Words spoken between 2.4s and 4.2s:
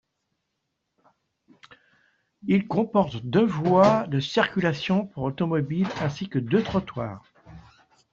Il comporte deux voies de